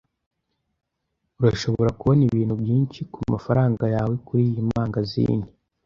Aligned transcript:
Urashobora 1.39 1.89
kubona 1.99 2.21
ibintu 2.29 2.53
byinshi 2.61 2.99
kumafaranga 3.13 3.83
yawe 3.95 4.13
kuriyi 4.25 4.59
mangazini. 4.69 5.47